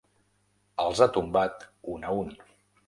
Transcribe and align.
Els 0.85 1.03
ha 1.03 1.09
tombat 1.19 1.69
un 1.97 2.11
a 2.11 2.19
un. 2.25 2.37